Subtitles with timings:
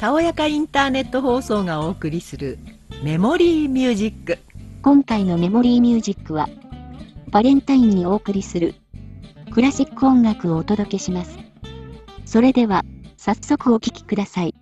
[0.00, 2.58] ややかインターネット放送がお送りする
[3.02, 4.38] メモリーミュージック。
[4.80, 6.48] 今回のメモリーミュージックは
[7.30, 8.74] バレンタインにお送りする
[9.52, 11.38] クラシック音楽をお届けします。
[12.24, 12.82] それでは
[13.18, 14.54] 早速お聴きください。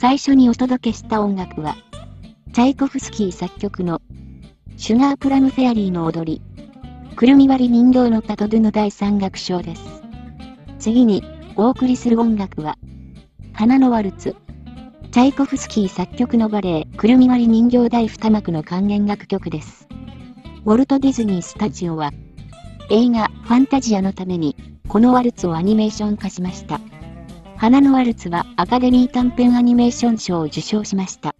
[0.00, 1.76] 最初にお届けした音楽は、
[2.54, 4.00] チャイコフスキー作曲の、
[4.78, 6.42] シュガープラムフェアリーの踊り、
[7.16, 9.82] くるみ割り人形のパトドゥの第三楽章です。
[10.78, 11.22] 次に、
[11.54, 12.78] お送りする音楽は、
[13.52, 14.36] 花のワルツ、
[15.12, 19.86] チャイコフスキー作曲のバレエ、くるみ割り人形第二幕の管弦楽曲です。
[20.64, 22.12] ウォルト・ディズニー・スタジオは、
[22.88, 24.56] 映画、ファンタジアのために、
[24.88, 26.80] このワルツをアニメーション化しました。
[27.60, 31.34] 花のワルツはアカデミー短編アニメーション賞を受賞しました。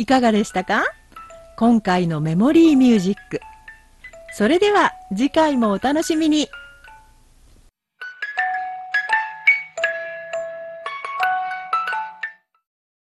[0.00, 0.84] いかがでしたか？
[1.58, 3.38] 今回のメモリーミュージック。
[4.32, 6.48] それでは次回もお楽しみに。